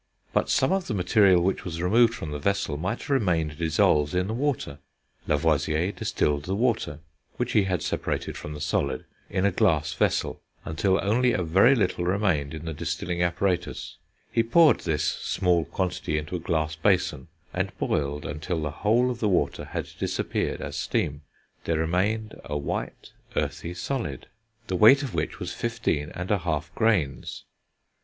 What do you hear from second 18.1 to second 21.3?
until the whole of the water had disappeared as steam.